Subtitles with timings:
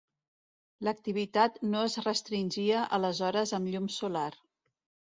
[0.87, 4.29] L'activitat no es restringia a les hores amb llum solar.